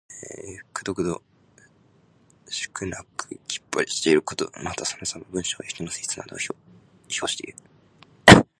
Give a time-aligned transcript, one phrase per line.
[0.73, 1.21] くどくど
[2.49, 4.51] しくなくきっぱりしていること。
[4.63, 5.25] また、そのさま。
[5.31, 6.39] 文章や人の性質などを
[7.07, 7.53] 評してい
[8.33, 8.47] う。